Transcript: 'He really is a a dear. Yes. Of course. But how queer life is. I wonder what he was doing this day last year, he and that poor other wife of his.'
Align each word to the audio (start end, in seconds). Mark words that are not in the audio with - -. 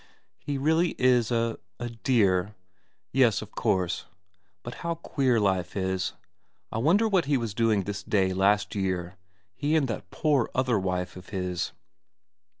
'He 0.47 0.57
really 0.57 0.95
is 0.97 1.29
a 1.29 1.59
a 1.79 1.89
dear. 1.91 2.55
Yes. 3.11 3.43
Of 3.43 3.51
course. 3.51 4.05
But 4.63 4.73
how 4.81 4.95
queer 4.95 5.39
life 5.39 5.77
is. 5.77 6.13
I 6.71 6.79
wonder 6.79 7.07
what 7.07 7.25
he 7.25 7.37
was 7.37 7.53
doing 7.53 7.83
this 7.83 8.01
day 8.01 8.33
last 8.33 8.73
year, 8.73 9.15
he 9.53 9.75
and 9.75 9.87
that 9.89 10.09
poor 10.09 10.49
other 10.55 10.79
wife 10.79 11.15
of 11.17 11.29
his.' 11.29 11.71